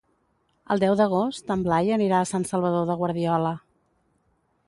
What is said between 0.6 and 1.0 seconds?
El deu